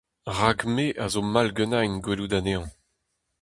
[0.37, 2.65] Rak me a zo mall ganin gwelout anezhañ.